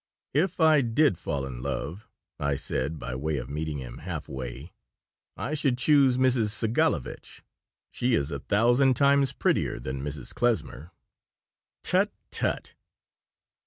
[0.33, 2.09] "If I did fall in love,"
[2.39, 4.73] I said, by way of meeting him halfway,
[5.37, 6.49] "I should choose Mrs.
[6.49, 7.43] Segalovitch.
[7.91, 10.33] She is a thousand times prettier than Mrs.
[10.33, 10.89] Klesmer."
[11.83, 12.73] "Tut, tut!"